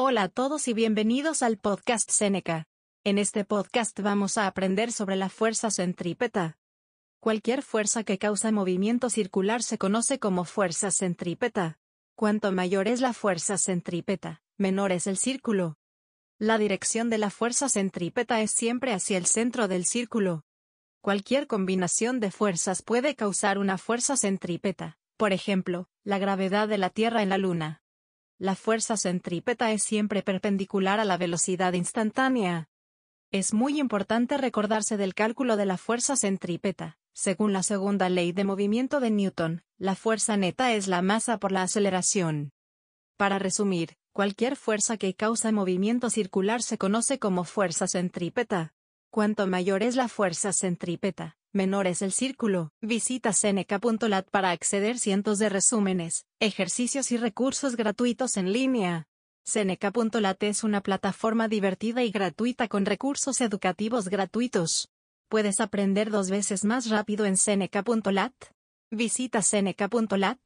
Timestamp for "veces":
66.30-66.64